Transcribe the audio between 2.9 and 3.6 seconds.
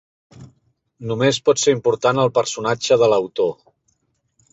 de l'autor.